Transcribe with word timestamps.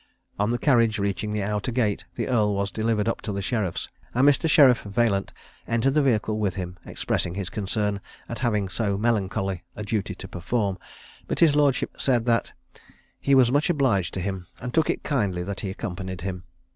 On 0.39 0.49
the 0.49 0.57
carriage 0.57 0.97
reaching 0.97 1.31
the 1.31 1.43
outer 1.43 1.71
gate, 1.71 2.05
the 2.15 2.27
earl 2.27 2.55
was 2.55 2.71
delivered 2.71 3.07
up 3.07 3.21
to 3.21 3.31
the 3.31 3.43
sheriffs, 3.43 3.87
and 4.15 4.27
Mr. 4.27 4.49
Sheriff 4.49 4.81
Vaillant 4.81 5.31
entered 5.67 5.93
the 5.93 6.01
vehicle 6.01 6.39
with 6.39 6.55
him, 6.55 6.79
expressing 6.87 7.35
his 7.35 7.51
concern 7.51 8.01
at 8.27 8.39
having 8.39 8.67
so 8.67 8.97
melancholy 8.97 9.61
a 9.75 9.83
duty 9.83 10.15
to 10.15 10.27
perform; 10.27 10.79
but 11.27 11.39
his 11.39 11.55
lordship 11.55 11.97
said 11.99 12.27
"he 13.19 13.35
was 13.35 13.51
much 13.51 13.69
obliged 13.69 14.15
to 14.15 14.21
him, 14.21 14.47
and 14.59 14.73
took 14.73 14.89
it 14.89 15.03
kindly 15.03 15.43
that 15.43 15.59
he 15.59 15.69
accompanied 15.69 16.21
him." 16.21 16.45